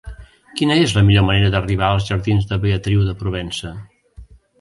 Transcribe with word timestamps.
Quina 0.59 0.77
és 0.85 0.93
la 0.99 1.03
millor 1.09 1.25
manera 1.27 1.51
d'arribar 1.55 1.89
als 1.97 2.07
jardins 2.07 2.47
de 2.53 2.59
Beatriu 2.65 3.05
de 3.11 3.15
Provença? 3.21 3.75